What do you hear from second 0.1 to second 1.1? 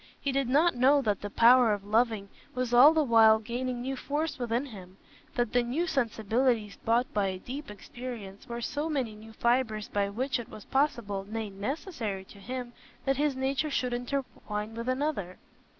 He did not know